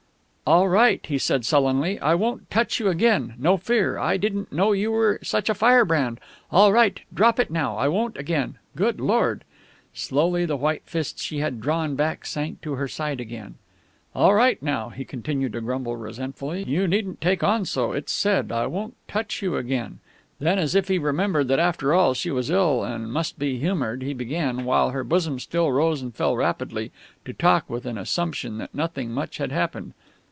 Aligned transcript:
"All 0.51 0.67
right," 0.67 0.99
he 1.05 1.17
said 1.17 1.45
sullenly. 1.45 1.97
"I 2.01 2.13
won't 2.13 2.51
touch 2.51 2.77
you 2.77 2.89
again 2.89 3.35
no 3.37 3.55
fear. 3.55 3.97
I 3.97 4.17
didn't 4.17 4.51
know 4.51 4.73
you 4.73 4.91
were 4.91 5.17
such 5.23 5.49
a 5.49 5.53
firebrand. 5.55 6.19
All 6.51 6.73
right, 6.73 6.99
drop 7.13 7.39
it 7.39 7.49
now. 7.51 7.77
I 7.77 7.87
won't 7.87 8.17
again. 8.17 8.57
Good 8.75 8.99
Lord!" 8.99 9.45
Slowly 9.93 10.45
the 10.45 10.57
white 10.57 10.81
fist 10.83 11.19
she 11.19 11.37
had 11.37 11.61
drawn 11.61 11.95
back 11.95 12.25
sank 12.25 12.59
to 12.63 12.73
her 12.73 12.89
side 12.89 13.21
again. 13.21 13.55
"All 14.13 14.33
right 14.33 14.61
now," 14.61 14.89
he 14.89 15.05
continued 15.05 15.53
to 15.53 15.61
grumble 15.61 15.95
resentfully. 15.95 16.65
"You 16.65 16.85
needn't 16.85 17.21
take 17.21 17.45
on 17.45 17.63
so. 17.63 17.93
It's 17.93 18.11
said 18.11 18.51
I 18.51 18.67
won't 18.67 18.95
touch 19.07 19.41
you 19.41 19.55
again." 19.55 19.99
Then, 20.37 20.59
as 20.59 20.75
if 20.75 20.89
he 20.89 20.97
remembered 20.99 21.47
that 21.47 21.59
after 21.59 21.93
all 21.93 22.13
she 22.13 22.29
was 22.29 22.49
ill 22.49 22.83
and 22.83 23.09
must 23.09 23.39
be 23.39 23.57
humoured, 23.57 24.01
he 24.03 24.13
began, 24.13 24.65
while 24.65 24.89
her 24.89 25.05
bosom 25.05 25.39
still 25.39 25.71
rose 25.71 26.01
and 26.01 26.13
fell 26.13 26.35
rapidly, 26.35 26.91
to 27.23 27.31
talk 27.31 27.69
with 27.69 27.85
an 27.85 27.97
assumption 27.97 28.57
that 28.57 28.75
nothing 28.75 29.13
much 29.13 29.37
had 29.37 29.53
happened. 29.53 29.93